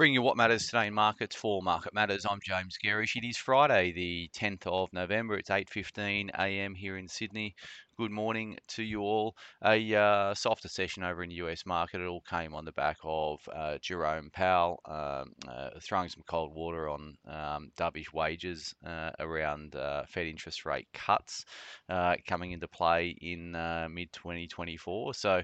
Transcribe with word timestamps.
Bring 0.00 0.14
you 0.14 0.22
what 0.22 0.38
matters 0.38 0.64
today 0.64 0.86
in 0.86 0.94
markets 0.94 1.36
for 1.36 1.60
Market 1.60 1.92
Matters. 1.92 2.24
I'm 2.24 2.38
James 2.42 2.78
Gerrish. 2.82 3.16
It 3.16 3.28
is 3.28 3.36
Friday, 3.36 3.92
the 3.92 4.30
10th 4.32 4.66
of 4.66 4.90
November. 4.94 5.34
It's 5.34 5.50
8:15 5.50 6.30
a.m. 6.38 6.74
here 6.74 6.96
in 6.96 7.06
Sydney. 7.06 7.54
Good 8.00 8.10
morning 8.10 8.56
to 8.68 8.82
you 8.82 9.02
all. 9.02 9.36
A 9.62 9.94
uh, 9.94 10.32
softer 10.32 10.68
session 10.68 11.02
over 11.02 11.22
in 11.22 11.28
the 11.28 11.34
US 11.34 11.66
market. 11.66 12.00
It 12.00 12.06
all 12.06 12.22
came 12.22 12.54
on 12.54 12.64
the 12.64 12.72
back 12.72 12.96
of 13.04 13.46
uh, 13.54 13.76
Jerome 13.82 14.30
Powell 14.32 14.80
um, 14.86 15.34
uh, 15.46 15.68
throwing 15.82 16.08
some 16.08 16.22
cold 16.26 16.54
water 16.54 16.88
on 16.88 17.18
um, 17.28 17.70
dovish 17.76 18.10
wages 18.14 18.74
uh, 18.86 19.10
around 19.18 19.76
uh, 19.76 20.04
Fed 20.08 20.28
interest 20.28 20.64
rate 20.64 20.88
cuts 20.94 21.44
uh, 21.90 22.16
coming 22.26 22.52
into 22.52 22.66
play 22.68 23.14
in 23.20 23.52
mid 23.92 24.10
2024. 24.14 25.12
So 25.12 25.42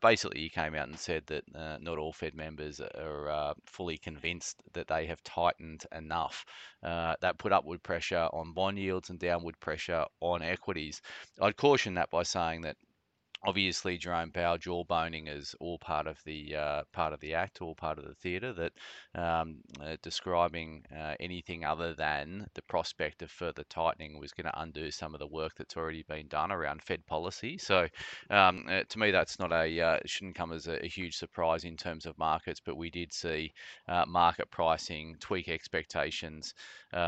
basically, 0.00 0.40
he 0.40 0.48
came 0.48 0.74
out 0.74 0.88
and 0.88 0.98
said 0.98 1.24
that 1.26 1.44
not 1.82 1.98
all 1.98 2.14
Fed 2.14 2.34
members 2.34 2.80
are 2.80 3.54
fully 3.66 3.98
convinced 3.98 4.62
that 4.72 4.88
they 4.88 5.04
have 5.04 5.22
tightened 5.24 5.84
enough. 5.94 6.46
that 6.80 7.36
put 7.36 7.52
upward 7.52 7.82
pressure 7.82 8.30
on 8.32 8.54
bond 8.54 8.78
yields 8.78 9.10
and 9.10 9.18
downward 9.18 9.60
pressure 9.60 10.06
on 10.22 10.40
equities. 10.40 11.02
I'd 11.38 11.58
caution 11.58 11.81
that 11.90 12.10
by 12.10 12.22
saying 12.22 12.62
that 12.62 12.76
obviously 13.44 13.98
Jerome 13.98 14.30
Powell 14.30 14.58
jawboning 14.58 15.28
is 15.28 15.54
all 15.60 15.78
part 15.78 16.06
of 16.06 16.18
the 16.24 16.54
uh, 16.54 16.82
part 16.92 17.12
of 17.12 17.20
the 17.20 17.34
act, 17.34 17.60
all 17.60 17.74
part 17.74 17.98
of 17.98 18.04
the 18.04 18.14
theatre. 18.14 18.52
That 18.52 18.72
um, 19.14 19.56
uh, 19.80 19.96
describing 20.02 20.84
uh, 20.94 21.14
anything 21.20 21.64
other 21.64 21.94
than 21.94 22.46
the 22.54 22.62
prospect 22.62 23.22
of 23.22 23.30
further 23.30 23.64
tightening 23.68 24.18
was 24.18 24.32
going 24.32 24.46
to 24.46 24.60
undo 24.60 24.90
some 24.90 25.14
of 25.14 25.20
the 25.20 25.26
work 25.26 25.52
that's 25.56 25.76
already 25.76 26.04
been 26.08 26.28
done 26.28 26.52
around 26.52 26.82
Fed 26.82 27.04
policy. 27.06 27.58
So 27.58 27.88
um, 28.30 28.66
uh, 28.68 28.82
to 28.88 28.98
me, 28.98 29.10
that's 29.10 29.38
not 29.38 29.52
a 29.52 29.80
uh, 29.80 29.98
shouldn't 30.06 30.36
come 30.36 30.52
as 30.52 30.66
a, 30.66 30.84
a, 30.84 30.88
huge 30.88 31.16
surprise 31.16 31.64
in 31.64 31.76
terms 31.76 32.06
of 32.06 32.18
markets. 32.18 32.60
But 32.64 32.76
we 32.76 32.90
did 32.90 33.12
see 33.12 33.52
uh, 33.88 34.04
market 34.06 34.50
pricing 34.50 35.16
tweak 35.20 35.48
expectations 35.48 36.54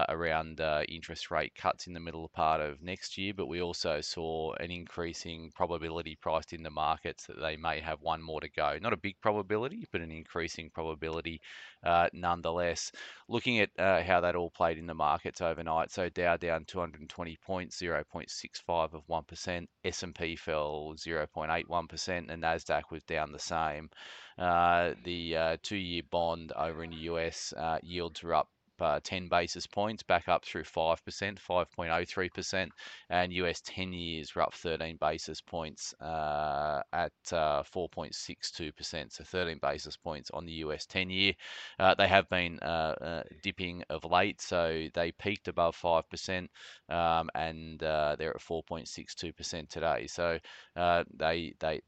around 0.08 0.62
interest 0.88 1.30
rate 1.30 1.54
cuts 1.54 1.86
in 1.86 1.92
the 1.92 2.00
middle 2.00 2.26
part 2.28 2.62
of 2.62 2.80
next 2.82 3.18
year. 3.18 3.34
But 3.36 3.48
we 3.48 3.60
also 3.60 4.00
saw 4.00 4.54
an 4.54 4.70
increasing 4.70 5.52
probability 5.54 6.16
priced 6.24 6.54
in 6.54 6.62
the 6.62 6.70
markets 6.70 7.26
that 7.26 7.38
they 7.38 7.54
may 7.54 7.80
have 7.80 8.00
one 8.00 8.22
more 8.22 8.40
to 8.40 8.48
go. 8.48 8.78
Not 8.80 8.94
a 8.94 8.96
big 8.96 9.16
probability, 9.20 9.86
but 9.92 10.00
an 10.00 10.10
increasing 10.10 10.70
probability 10.70 11.38
uh, 11.84 12.08
nonetheless. 12.14 12.90
Looking 13.28 13.60
at 13.60 13.68
uh, 13.78 14.02
how 14.02 14.22
that 14.22 14.34
all 14.34 14.50
played 14.50 14.78
in 14.78 14.86
the 14.86 14.94
markets 14.94 15.42
overnight, 15.42 15.92
so 15.92 16.08
Dow 16.08 16.38
down 16.38 16.64
220 16.64 17.36
points, 17.44 17.78
0.65 17.78 18.94
of 18.94 19.06
1%. 19.06 19.66
S&P 19.84 20.36
fell 20.36 20.94
0.81%, 20.96 22.30
and 22.30 22.42
Nasdaq 22.42 22.84
was 22.90 23.02
down 23.02 23.30
the 23.30 23.38
same. 23.38 23.90
Uh, 24.38 24.94
the 25.04 25.36
uh, 25.36 25.56
two-year 25.62 26.02
bond 26.10 26.52
over 26.56 26.84
in 26.84 26.90
the 26.90 27.04
US 27.12 27.52
uh, 27.54 27.78
yields 27.82 28.22
were 28.22 28.34
up 28.34 28.48
uh, 28.80 29.00
10 29.02 29.28
basis 29.28 29.66
points, 29.66 30.02
back 30.02 30.28
up 30.28 30.44
through 30.44 30.64
5%, 30.64 30.96
5.03%, 31.38 32.68
and 33.10 33.32
US 33.32 33.60
10 33.64 33.92
years 33.92 34.34
were 34.34 34.42
up 34.42 34.54
13 34.54 34.96
basis 35.00 35.40
points 35.40 35.94
uh, 36.00 36.82
at 36.92 37.12
uh, 37.32 37.62
4.62%, 37.62 39.12
so 39.12 39.24
13 39.24 39.58
basis 39.60 39.96
points 39.96 40.30
on 40.32 40.44
the 40.44 40.52
US 40.52 40.86
10 40.86 41.10
year. 41.10 41.32
Uh, 41.78 41.94
they 41.94 42.08
have 42.08 42.28
been 42.28 42.58
uh, 42.62 42.94
uh, 43.00 43.22
dipping 43.42 43.82
of 43.90 44.04
late, 44.04 44.40
so 44.40 44.86
they 44.94 45.12
peaked 45.12 45.48
above 45.48 45.76
5%, 45.76 46.48
um, 46.88 47.30
and 47.34 47.80
they're 47.80 48.34
at 48.34 48.40
4.62% 48.40 49.68
today. 49.68 50.06
So 50.06 50.38
they 50.74 51.54
they 51.58 51.80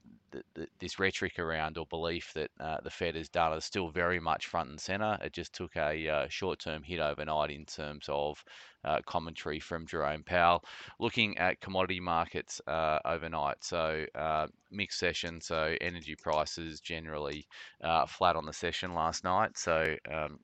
the, 0.55 0.67
this 0.79 0.99
rhetoric 0.99 1.39
around 1.39 1.79
or 1.79 1.87
belief 1.87 2.33
that 2.35 2.51
uh, 2.61 2.79
the 2.83 2.91
Fed 2.91 3.17
has 3.17 3.29
done 3.29 3.53
is 3.57 3.65
still 3.65 3.89
very 3.89 4.21
much 4.21 4.47
front 4.47 4.71
and 4.71 4.81
center. 4.81 5.19
It 5.23 5.33
just 5.33 5.53
took 5.53 5.77
a 5.77 6.09
uh, 6.09 6.27
short 6.29 6.59
term 6.59 6.83
hit 6.83 7.01
overnight 7.01 7.51
in 7.51 7.65
terms 7.65 8.07
of 8.09 8.43
uh, 8.85 9.01
commentary 9.07 9.61
from 9.61 9.87
Jerome 9.87 10.23
Powell. 10.23 10.65
Looking 10.99 11.39
at 11.39 11.61
commodity 11.61 12.01
markets 12.01 12.61
uh, 12.67 12.99
overnight, 13.05 13.63
so 13.63 14.05
uh, 14.15 14.47
mixed 14.71 14.99
session, 14.99 15.41
so 15.41 15.75
energy 15.81 16.15
prices 16.15 16.81
generally 16.81 17.47
uh, 17.83 18.07
flat 18.07 18.37
on 18.37 18.47
the 18.47 18.53
session 18.53 18.95
last 18.95 19.25
night. 19.25 19.59
So 19.59 19.97
um, 20.13 20.39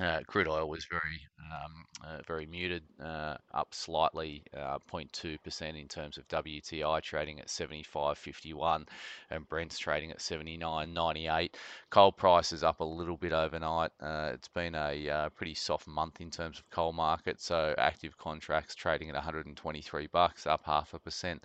uh, 0.00 0.20
crude 0.26 0.48
oil 0.48 0.68
was 0.68 0.84
very, 0.86 1.20
um, 1.52 1.84
uh, 2.04 2.20
very 2.26 2.46
muted, 2.46 2.82
uh, 3.00 3.36
up 3.52 3.72
slightly, 3.72 4.42
0.2% 4.56 5.62
uh, 5.62 5.76
in 5.76 5.86
terms 5.86 6.18
of 6.18 6.26
WTI 6.26 7.00
trading 7.00 7.38
at 7.38 7.46
75.51, 7.46 8.88
and 9.30 9.48
Brent's 9.48 9.78
trading 9.78 10.10
at 10.10 10.18
79.98. 10.18 11.54
Coal 11.90 12.10
prices 12.10 12.64
up 12.64 12.80
a 12.80 12.84
little 12.84 13.16
bit 13.16 13.32
overnight. 13.32 13.92
Uh, 14.00 14.32
it's 14.34 14.48
been 14.48 14.74
a 14.74 15.08
uh, 15.08 15.28
pretty 15.30 15.54
soft 15.54 15.86
month 15.86 16.20
in 16.20 16.30
terms 16.30 16.58
of 16.58 16.68
coal 16.70 16.92
market, 16.92 17.40
so 17.40 17.72
active 17.78 18.18
contracts 18.18 18.74
trading 18.74 19.10
at 19.10 19.14
123 19.14 20.08
bucks, 20.08 20.46
up 20.46 20.62
half 20.64 20.92
a 20.94 20.98
percent 20.98 21.44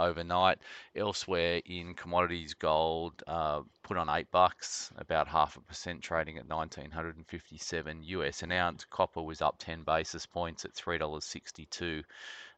overnight. 0.00 0.58
Elsewhere 0.96 1.60
in 1.64 1.94
commodities, 1.94 2.54
gold 2.54 3.22
uh, 3.26 3.60
put 3.82 3.96
on 3.96 4.08
eight 4.08 4.30
bucks, 4.30 4.90
about 4.96 5.28
half 5.28 5.56
a 5.56 5.60
percent, 5.60 6.02
trading 6.02 6.38
at 6.38 6.48
1957 6.48 8.02
US 8.02 8.42
an 8.42 8.52
ounce. 8.52 8.84
Copper 8.90 9.22
was 9.22 9.42
up 9.42 9.56
10 9.58 9.82
basis 9.82 10.26
points 10.26 10.64
at 10.64 10.74
three 10.74 10.98
dollars 10.98 11.24
62 11.24 12.02
uh, 12.02 12.02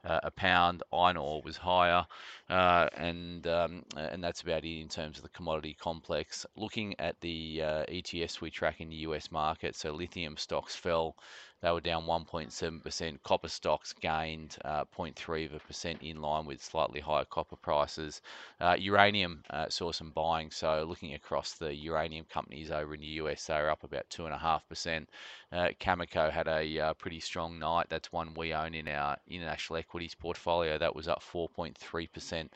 a 0.05 0.31
pound. 0.31 0.83
Iron 0.93 1.17
ore 1.17 1.43
was 1.43 1.57
higher, 1.57 2.07
uh, 2.51 2.89
and 2.97 3.47
um, 3.47 3.85
and 3.97 4.23
that's 4.23 4.43
about 4.43 4.65
it 4.65 4.81
in 4.81 4.89
terms 4.89 5.17
of 5.17 5.23
the 5.23 5.29
commodity 5.31 5.77
complex. 5.79 6.47
Looking 6.57 6.95
at 6.99 7.21
the 7.21 7.63
uh, 7.63 7.85
ETFs 7.87 8.41
we 8.41 8.51
track 8.51 8.81
in 8.81 8.89
the 8.89 8.97
US 9.09 9.31
market, 9.31 9.77
so 9.77 9.93
lithium 9.93 10.37
stocks 10.37 10.75
fell. 10.75 11.17
They 11.63 11.71
were 11.71 11.81
down 11.81 12.07
1.7%. 12.07 13.23
Copper 13.23 13.49
stocks 13.49 13.93
gained 13.93 14.57
uh, 14.65 14.85
0.3 14.85 15.47
of 15.47 15.53
a 15.53 15.59
percent 15.61 16.03
in 16.03 16.21
line 16.21 16.45
with 16.45 16.61
slightly 16.61 16.99
higher 16.99 17.25
copper 17.25 17.55
prices. 17.55 18.21
Uh, 18.61 18.75
uranium 18.77 19.45
uh, 19.49 19.69
saw 19.69 19.93
some 19.93 20.11
buying. 20.11 20.51
So 20.51 20.85
looking 20.89 21.15
across 21.15 21.53
the 21.55 21.73
uranium 21.73 22.27
companies 22.29 22.73
over 22.73 22.95
in 22.95 23.01
the 23.01 23.07
US, 23.23 23.47
they 23.47 23.55
are 23.55 23.71
up 23.71 23.85
about 23.85 24.11
two 24.11 24.25
and 24.25 24.35
a 24.35 24.39
half 24.39 24.69
percent. 24.69 25.09
Uh, 25.53 25.69
Cameco 25.79 26.33
had 26.33 26.49
a 26.49 26.81
uh, 26.81 26.95
pretty 26.95 27.21
strong 27.21 27.61
night. 27.61 27.87
That's 27.89 28.11
one 28.11 28.35
we 28.35 28.53
own 28.53 28.75
in 28.75 28.89
our 28.89 29.17
international 29.29 29.79
equities 29.93 30.15
portfolio. 30.15 30.79
That 30.79 30.97
was 30.97 31.07
up 31.07 31.23
4.3% 31.23 32.49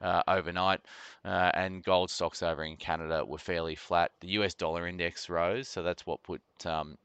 uh, 0.00 0.22
overnight. 0.28 0.80
Uh, 1.24 1.50
and 1.54 1.82
gold 1.82 2.08
stocks 2.08 2.40
over 2.40 2.62
in 2.62 2.76
Canada 2.76 3.24
were 3.26 3.38
fairly 3.38 3.74
flat. 3.74 4.12
The 4.20 4.28
US 4.38 4.54
dollar 4.54 4.86
index 4.86 5.28
rose, 5.28 5.66
so 5.66 5.82
that's 5.82 6.06
what 6.06 6.22
put 6.22 6.40
um, 6.64 6.96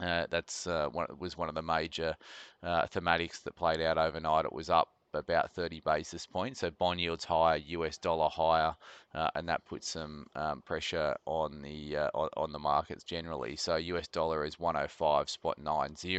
uh, 0.00 0.26
that's 0.30 0.66
uh, 0.66 0.88
one, 0.92 1.08
was 1.18 1.36
one 1.36 1.48
of 1.48 1.54
the 1.54 1.62
major 1.62 2.16
uh, 2.62 2.86
thematics 2.86 3.42
that 3.42 3.54
played 3.54 3.82
out 3.82 3.98
overnight. 3.98 4.46
It 4.46 4.52
was 4.52 4.70
up 4.70 4.88
about 5.18 5.52
30 5.52 5.80
basis 5.80 6.26
points. 6.26 6.60
So 6.60 6.70
bond 6.70 7.00
yields 7.00 7.24
higher, 7.24 7.56
US 7.56 7.98
dollar 7.98 8.28
higher, 8.28 8.74
uh, 9.14 9.28
and 9.34 9.48
that 9.48 9.64
puts 9.64 9.88
some 9.88 10.26
um, 10.34 10.62
pressure 10.62 11.16
on 11.26 11.62
the 11.62 11.96
uh, 11.96 12.10
on, 12.14 12.28
on, 12.36 12.52
the 12.52 12.58
markets 12.58 13.04
generally. 13.04 13.56
So 13.56 13.76
US 13.76 14.08
dollar 14.08 14.44
is 14.44 14.58
105 14.58 15.28
spot 15.28 15.58
90, 15.58 16.16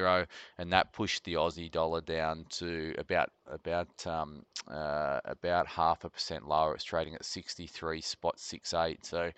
and 0.58 0.72
that 0.74 0.94
pushed 0.94 1.24
the 1.24 1.34
Aussie 1.34 1.72
dollar 1.72 2.02
down 2.02 2.46
to 2.52 2.94
about 2.98 3.32
about 3.48 4.08
um, 4.08 4.44
uh, 4.70 5.20
about 5.26 5.68
half 5.68 6.04
a 6.04 6.10
percent 6.10 6.48
lower. 6.48 6.76
It's 6.76 6.84
trading 6.84 7.16
at 7.16 7.26
63 7.26 8.02
spot 8.02 8.40
68. 8.40 9.06
So 9.06 9.32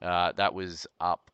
that 0.00 0.54
was 0.54 0.86
up 1.00 1.30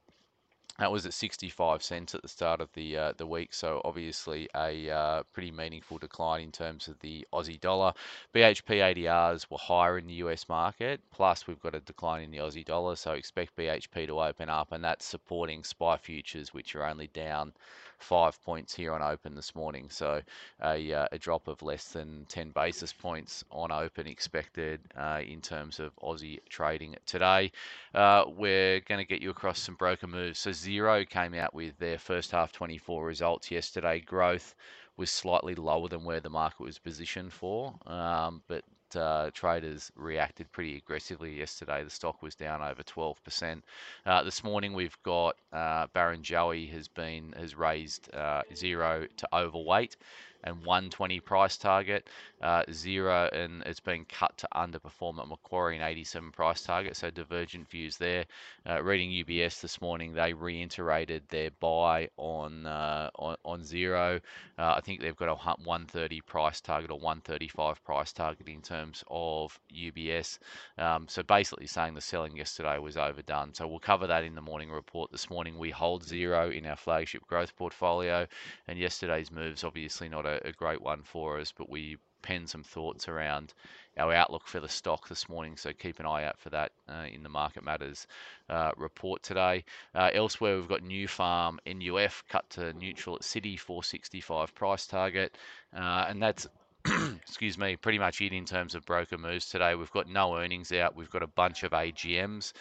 that 0.78 0.90
was 0.90 1.06
at 1.06 1.14
65 1.14 1.82
cents 1.84 2.14
at 2.14 2.22
the 2.22 2.28
start 2.28 2.60
of 2.60 2.72
the 2.72 2.96
uh, 2.96 3.12
the 3.16 3.26
week, 3.26 3.54
so 3.54 3.80
obviously 3.84 4.48
a 4.56 4.90
uh, 4.90 5.22
pretty 5.32 5.52
meaningful 5.52 5.98
decline 5.98 6.42
in 6.42 6.50
terms 6.52 6.88
of 6.88 6.98
the 6.98 7.26
Aussie 7.32 7.60
dollar. 7.60 7.92
BHP 8.34 8.94
ADRs 8.94 9.48
were 9.50 9.58
higher 9.58 9.98
in 9.98 10.06
the 10.06 10.14
US 10.14 10.48
market, 10.48 11.00
plus 11.12 11.46
we've 11.46 11.62
got 11.62 11.76
a 11.76 11.80
decline 11.80 12.22
in 12.22 12.32
the 12.32 12.38
Aussie 12.38 12.64
dollar, 12.64 12.96
so 12.96 13.12
expect 13.12 13.56
BHP 13.56 14.08
to 14.08 14.20
open 14.20 14.48
up, 14.48 14.72
and 14.72 14.82
that's 14.82 15.04
supporting 15.04 15.62
SPI 15.62 15.96
futures, 16.02 16.52
which 16.52 16.75
are 16.75 16.84
only 16.84 17.06
down 17.08 17.52
five 17.99 18.40
points 18.44 18.75
here 18.75 18.93
on 18.93 19.02
open 19.02 19.34
this 19.34 19.54
morning. 19.54 19.88
So 19.90 20.20
a, 20.62 20.93
uh, 20.93 21.06
a 21.12 21.19
drop 21.19 21.49
of 21.49 21.62
less 21.62 21.88
than 21.88 22.26
10 22.28 22.50
basis 22.50 22.93
points 22.93 23.44
on 23.50 23.72
open 23.72 24.06
expected 24.06 24.81
uh, 24.96 25.20
in 25.26 25.40
terms 25.40 25.81
of 25.81 25.94
Aussie 25.96 26.40
trading 26.49 26.96
today. 27.06 27.50
Uh, 27.94 28.25
we're 28.37 28.81
going 28.81 28.99
to 28.99 29.04
get 29.04 29.22
you 29.22 29.31
across 29.31 29.58
some 29.58 29.75
broker 29.75 30.06
moves. 30.06 30.38
So 30.38 30.50
Xero 30.64 31.08
came 31.08 31.34
out 31.34 31.55
with 31.55 31.78
their 31.78 31.99
first 31.99 32.31
half 32.31 32.52
24 32.52 33.05
results 33.05 33.50
yesterday. 33.50 34.00
Growth 34.00 34.55
was 34.96 35.11
slightly 35.11 35.55
lower 35.55 35.88
than 35.88 36.05
where 36.05 36.20
the 36.20 36.31
market 36.31 36.61
was 36.62 36.78
positioned 36.78 37.32
for, 37.32 37.75
um, 37.87 38.43
but 38.49 38.64
uh, 38.96 39.31
traders 39.34 39.90
reacted 39.96 40.50
pretty 40.52 40.76
aggressively 40.76 41.37
yesterday. 41.37 41.82
The 41.82 41.90
stock 41.90 42.22
was 42.22 42.34
down 42.34 42.62
over 42.62 42.82
12%. 42.82 43.62
Uh, 44.06 44.22
this 44.22 44.44
morning 44.44 44.72
we've 44.72 44.96
got 45.02 45.37
uh, 45.52 45.88
Barrenjoey 45.88 46.70
has 46.70 46.88
been 46.88 47.34
has 47.37 47.56
raised 47.56 48.08
uh, 48.14 48.43
Xero 48.52 49.08
to 49.16 49.28
overweight. 49.34 49.96
And 50.44 50.64
120 50.64 51.20
price 51.20 51.56
target. 51.56 52.06
Uh, 52.43 52.62
Xero 52.69 53.32
and 53.32 53.62
it's 53.64 53.81
been 53.81 54.05
cut 54.05 54.37
to 54.38 54.49
underperform 54.55 55.19
at 55.19 55.26
Macquarie 55.26 55.76
and 55.76 55.85
87 55.85 56.32
price 56.32 56.62
target. 56.62 56.96
So 56.96 57.11
divergent 57.11 57.70
views 57.70 57.96
there. 57.96 58.26
Uh, 58.69 58.82
reading 58.82 59.11
UBS 59.11 59.62
this 59.62 59.81
morning, 59.81 60.12
they 60.12 60.35
reiterated 60.35 61.23
their 61.29 61.50
buy 61.61 62.08
on 62.19 62.67
uh, 62.67 63.11
on, 63.17 63.37
on 63.44 63.61
Xero. 63.62 64.20
Uh, 64.58 64.75
I 64.76 64.81
think 64.81 65.00
they've 65.00 65.17
got 65.17 65.29
a 65.29 65.35
130 65.35 66.20
price 66.20 66.61
target 66.61 66.90
or 66.90 66.99
135 66.99 67.82
price 67.85 68.12
target 68.12 68.49
in 68.49 68.61
terms 68.61 69.02
of 69.08 69.58
UBS. 69.75 70.38
Um, 70.79 71.06
so 71.08 71.23
basically 71.23 71.67
saying 71.67 71.94
the 71.94 72.00
selling 72.00 72.37
yesterday 72.37 72.79
was 72.79 72.97
overdone. 72.97 73.55
So 73.55 73.67
we'll 73.67 73.79
cover 73.79 74.08
that 74.08 74.25
in 74.25 74.35
the 74.35 74.40
morning 74.40 74.70
report. 74.70 75.11
This 75.11 75.31
morning 75.31 75.58
we 75.58 75.70
hold 75.70 76.05
Xero 76.05 76.56
in 76.56 76.67
our 76.67 76.76
flagship 76.76 77.26
growth 77.26 77.56
portfolio, 77.56 78.26
and 78.69 78.79
yesterday's 78.79 79.31
moves 79.31 79.64
obviously 79.64 80.08
not 80.08 80.26
a, 80.26 80.33
a 80.44 80.52
great 80.52 80.81
one 80.81 81.02
for 81.02 81.38
us, 81.38 81.52
but 81.56 81.69
we 81.69 81.98
pen 82.22 82.46
some 82.46 82.62
thoughts 82.62 83.06
around 83.06 83.52
our 83.98 84.12
outlook 84.12 84.46
for 84.46 84.58
the 84.58 84.69
stock 84.69 85.08
this 85.08 85.28
morning. 85.28 85.56
So 85.56 85.72
keep 85.72 86.00
an 86.00 86.06
eye 86.06 86.25
out 86.25 86.40
for 86.40 86.50
that 86.50 86.72
uh, 86.88 87.04
in 87.12 87.22
the 87.22 87.28
Market 87.28 87.64
Matters 87.64 88.06
uh, 88.48 88.72
report 88.76 89.22
today. 89.22 89.64
Uh, 89.94 90.10
elsewhere, 90.12 90.56
we've 90.56 90.69
got 90.69 90.82
Nufarm 90.82 91.58
NUF 91.66 92.25
cut 92.28 92.48
to 92.50 92.72
neutral 92.72 93.16
at 93.16 93.22
Citi 93.22 93.58
465 93.60 94.54
price 94.54 94.86
target, 94.86 95.36
uh, 95.76 96.06
and 96.08 96.22
that's 96.22 96.46
excuse 97.22 97.56
me, 97.56 97.76
pretty 97.76 97.98
much 97.98 98.20
it 98.20 98.32
in 98.32 98.44
terms 98.44 98.75
of 98.75 98.84
broker 98.84 99.16
moves 99.16 99.48
today. 99.48 99.75
We've 99.75 99.90
got 99.90 100.08
no 100.08 100.37
earnings 100.37 100.72
out. 100.72 100.96
We've 100.96 101.10
got 101.10 101.22
a 101.22 101.26
bunch 101.26 101.62
of 101.62 101.72
AGMs. 101.72 102.52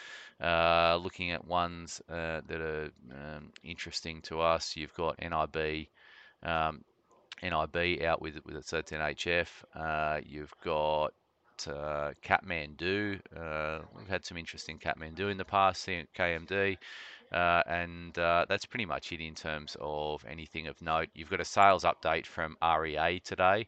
Uh, 0.41 0.97
looking 1.01 1.31
at 1.31 1.45
ones 1.45 2.01
uh, 2.09 2.41
that 2.47 2.61
are 2.61 2.89
um, 3.11 3.51
interesting 3.63 4.21
to 4.23 4.41
us, 4.41 4.75
you've 4.75 4.93
got 4.93 5.19
NIB. 5.19 5.87
Um, 6.41 6.83
NIB 7.41 8.03
out 8.03 8.21
with 8.21 8.39
with 8.45 8.55
its 8.55 8.71
NHF. 8.71 9.47
Uh, 9.75 10.21
you've 10.25 10.53
got 10.63 11.13
uh, 11.67 12.11
Kathmandu. 12.23 13.19
Uh, 13.35 13.79
we've 13.95 14.07
had 14.07 14.25
some 14.25 14.37
interesting 14.37 14.79
Kathmandu 14.79 15.31
in 15.31 15.37
the 15.37 15.45
past, 15.45 15.87
KMD. 15.87 16.77
Uh, 17.31 17.63
and 17.67 18.17
uh, 18.19 18.45
that's 18.47 18.65
pretty 18.65 18.85
much 18.85 19.11
it 19.11 19.19
in 19.19 19.33
terms 19.33 19.75
of 19.81 20.23
anything 20.29 20.67
of 20.67 20.79
note. 20.81 21.09
You've 21.15 21.31
got 21.31 21.39
a 21.39 21.45
sales 21.45 21.83
update 21.83 22.27
from 22.27 22.55
REA 22.61 23.19
today. 23.23 23.67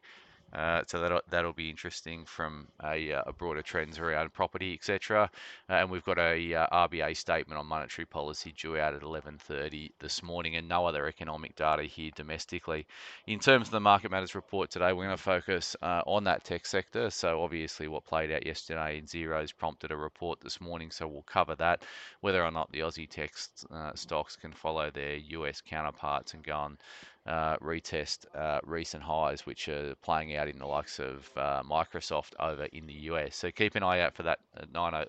Uh, 0.53 0.83
so 0.87 1.01
that'll, 1.01 1.21
that'll 1.29 1.53
be 1.53 1.69
interesting 1.69 2.23
from 2.25 2.67
a, 2.83 3.11
uh, 3.11 3.23
a 3.27 3.33
broader 3.33 3.61
trends 3.61 3.99
around 3.99 4.31
property, 4.33 4.73
etc. 4.73 5.29
Uh, 5.69 5.73
and 5.73 5.91
we've 5.91 6.05
got 6.05 6.17
a 6.17 6.53
uh, 6.53 6.87
RBA 6.87 7.17
statement 7.17 7.59
on 7.59 7.65
monetary 7.65 8.05
policy 8.05 8.53
due 8.57 8.77
out 8.77 8.93
at 8.93 9.01
11:30 9.01 9.91
this 9.99 10.23
morning, 10.23 10.55
and 10.55 10.67
no 10.67 10.85
other 10.85 11.07
economic 11.07 11.55
data 11.55 11.83
here 11.83 12.11
domestically. 12.15 12.85
In 13.27 13.39
terms 13.39 13.67
of 13.67 13.71
the 13.71 13.79
market 13.79 14.11
matters 14.11 14.35
report 14.35 14.69
today, 14.69 14.93
we're 14.93 15.05
going 15.05 15.17
to 15.17 15.21
focus 15.21 15.75
uh, 15.81 16.01
on 16.05 16.23
that 16.25 16.43
tech 16.43 16.65
sector. 16.65 17.09
So 17.09 17.43
obviously, 17.43 17.87
what 17.87 18.05
played 18.05 18.31
out 18.31 18.45
yesterday 18.45 18.97
in 18.97 19.05
Xero's 19.05 19.51
prompted 19.51 19.91
a 19.91 19.97
report 19.97 20.39
this 20.41 20.61
morning, 20.61 20.91
so 20.91 21.07
we'll 21.07 21.23
cover 21.23 21.55
that. 21.55 21.83
Whether 22.21 22.43
or 22.43 22.51
not 22.51 22.71
the 22.71 22.79
Aussie 22.79 23.09
tech 23.09 23.33
uh, 23.71 23.91
stocks 23.95 24.35
can 24.35 24.53
follow 24.53 24.89
their 24.89 25.15
US 25.15 25.61
counterparts 25.61 26.33
and 26.33 26.43
go 26.43 26.55
on 26.55 26.77
uh, 27.25 27.57
retest 27.57 28.25
uh, 28.35 28.59
recent 28.63 29.03
highs, 29.03 29.45
which 29.45 29.67
are 29.67 29.95
playing 30.03 30.35
out 30.35 30.47
in 30.47 30.59
the 30.59 30.65
likes 30.65 30.99
of 30.99 31.29
uh, 31.35 31.63
Microsoft 31.63 32.33
over 32.39 32.65
in 32.65 32.85
the 32.85 32.93
US. 32.93 33.35
So 33.35 33.51
keep 33.51 33.75
an 33.75 33.83
eye 33.83 34.01
out 34.01 34.15
for 34.15 34.23
that 34.23 34.39
at 34.55 34.71
9, 34.71 35.05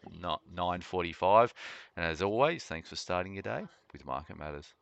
9.45. 0.55 1.53
And 1.97 2.07
as 2.07 2.23
always, 2.23 2.65
thanks 2.65 2.89
for 2.89 2.97
starting 2.97 3.35
your 3.35 3.43
day 3.43 3.67
with 3.93 4.07
Market 4.07 4.39
Matters. 4.39 4.73